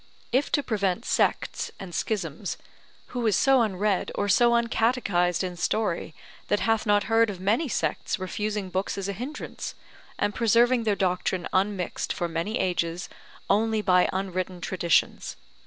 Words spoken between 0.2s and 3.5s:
If to prevent sects and schisms, who is